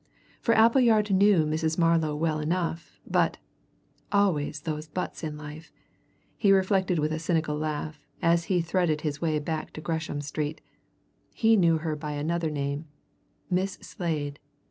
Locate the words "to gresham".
9.73-10.19